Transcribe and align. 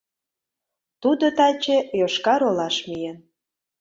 Тудо 1.01 1.25
таче 1.37 1.77
Йошкар-Олаш 1.99 2.75
миен. 2.87 3.17